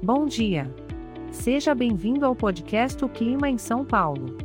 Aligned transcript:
Bom 0.00 0.26
dia. 0.26 0.72
Seja 1.32 1.74
bem-vindo 1.74 2.24
ao 2.24 2.32
podcast 2.32 3.04
O 3.04 3.08
Clima 3.08 3.50
em 3.50 3.58
São 3.58 3.84
Paulo. 3.84 4.36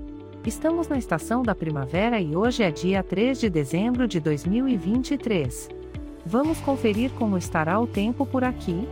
Estamos 0.43 0.87
na 0.87 0.97
estação 0.97 1.43
da 1.43 1.53
primavera 1.53 2.19
e 2.19 2.35
hoje 2.35 2.63
é 2.63 2.71
dia 2.71 3.03
3 3.03 3.39
de 3.39 3.51
dezembro 3.51 4.07
de 4.07 4.19
2023. 4.19 5.69
Vamos 6.25 6.59
conferir 6.59 7.11
como 7.11 7.37
estará 7.37 7.79
o 7.79 7.85
tempo 7.85 8.25
por 8.25 8.43
aqui? 8.43 8.87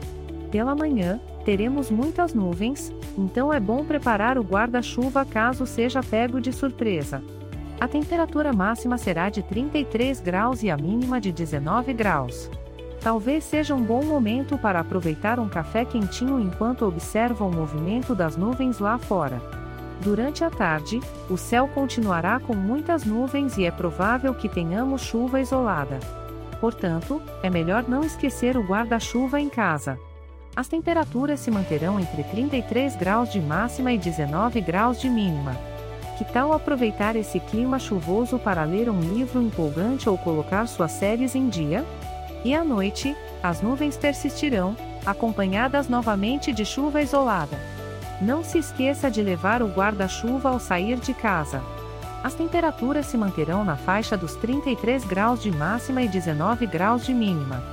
Pela 0.52 0.76
manhã, 0.76 1.20
teremos 1.44 1.90
muitas 1.90 2.36
nuvens, 2.36 2.94
então 3.18 3.52
é 3.52 3.60
bom 3.60 3.84
preparar 3.84 4.38
o 4.38 4.44
guarda-chuva 4.44 5.26
caso 5.26 5.66
seja 5.66 6.04
pego 6.04 6.40
de 6.40 6.54
surpresa. 6.54 7.24
A 7.80 7.88
temperatura 7.88 8.54
máxima 8.54 9.00
será 9.00 9.32
de 9.32 9.42
33 9.42 10.20
graus 10.20 10.62
e 10.62 10.70
a 10.70 10.78
mínima 10.78 11.20
de 11.20 11.32
19 11.32 11.92
graus. 11.92 12.52
Talvez 13.02 13.44
seja 13.44 13.74
um 13.74 13.82
bom 13.82 14.04
momento 14.04 14.60
para 14.60 14.80
aproveitar 14.80 15.40
um 15.40 15.50
café 15.50 15.84
quentinho 15.84 16.40
enquanto 16.40 16.86
observa 16.86 17.44
o 17.44 17.52
movimento 17.52 18.14
das 18.14 18.38
nuvens 18.38 18.78
lá 18.78 19.00
fora. 19.00 19.42
Durante 20.02 20.44
a 20.44 20.52
tarde, 20.52 21.00
o 21.28 21.36
céu 21.36 21.68
continuará 21.68 22.40
com 22.40 22.56
muitas 22.56 23.04
nuvens 23.04 23.58
e 23.58 23.66
é 23.66 23.72
provável 23.72 24.36
que 24.36 24.48
tenhamos 24.48 25.02
chuva 25.02 25.42
isolada. 25.42 26.00
Portanto, 26.60 27.20
é 27.42 27.50
melhor 27.50 27.86
não 27.88 28.04
esquecer 28.04 28.56
o 28.56 28.64
guarda-chuva 28.64 29.40
em 29.42 29.50
casa. 29.50 29.98
As 30.56 30.68
temperaturas 30.68 31.40
se 31.40 31.50
manterão 31.50 32.00
entre 32.00 32.24
33 32.24 32.96
graus 32.98 33.32
de 33.32 33.40
máxima 33.40 33.92
e 33.94 33.98
19 33.98 34.62
graus 34.62 35.02
de 35.02 35.10
mínima. 35.10 35.56
Que 36.20 36.26
tal 36.26 36.54
aproveitar 36.54 37.16
esse 37.16 37.40
clima 37.40 37.80
chuvoso 37.80 38.38
para 38.38 38.64
ler 38.64 38.90
um 38.90 39.00
livro 39.00 39.42
empolgante 39.42 40.08
ou 40.08 40.20
colocar 40.20 40.68
suas 40.68 40.92
séries 40.92 41.34
em 41.34 41.50
dia? 41.50 41.84
E 42.44 42.56
à 42.56 42.64
noite, 42.64 43.16
as 43.44 43.62
nuvens 43.62 43.98
persistirão, 43.98 44.76
acompanhadas 45.06 45.88
novamente 45.88 46.52
de 46.52 46.66
chuva 46.66 47.02
isolada. 47.02 47.58
Não 48.22 48.44
se 48.44 48.58
esqueça 48.58 49.10
de 49.10 49.22
levar 49.22 49.62
o 49.62 49.68
guarda-chuva 49.68 50.50
ao 50.50 50.60
sair 50.60 51.00
de 51.00 51.14
casa. 51.14 51.62
As 52.24 52.36
temperaturas 52.36 53.08
se 53.08 53.18
manterão 53.18 53.66
na 53.66 53.76
faixa 53.76 54.16
dos 54.16 54.36
33 54.36 55.04
graus 55.06 55.42
de 55.42 55.52
máxima 55.52 56.04
e 56.04 56.08
19 56.08 56.68
graus 56.68 57.06
de 57.06 57.14
mínima. 57.14 57.64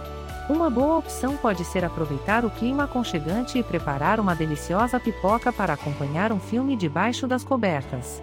Uma 0.48 0.70
boa 0.70 0.96
opção 0.96 1.36
pode 1.36 1.62
ser 1.66 1.84
aproveitar 1.84 2.46
o 2.46 2.50
clima 2.50 2.84
aconchegante 2.84 3.58
e 3.58 3.62
preparar 3.62 4.18
uma 4.18 4.34
deliciosa 4.34 4.98
pipoca 4.98 5.52
para 5.52 5.74
acompanhar 5.74 6.32
um 6.32 6.40
filme 6.40 6.74
debaixo 6.74 7.26
das 7.26 7.44
cobertas. 7.44 8.22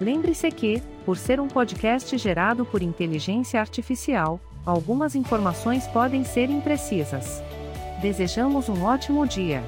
Lembre-se 0.00 0.50
que, 0.50 0.82
por 1.04 1.16
ser 1.16 1.40
um 1.40 1.48
podcast 1.48 2.16
gerado 2.18 2.64
por 2.64 2.82
inteligência 2.82 3.60
artificial, 3.60 4.40
algumas 4.66 5.14
informações 5.14 5.86
podem 5.86 6.24
ser 6.24 6.50
imprecisas. 6.50 7.42
Desejamos 8.00 8.68
um 8.68 8.84
ótimo 8.84 9.26
dia. 9.26 9.62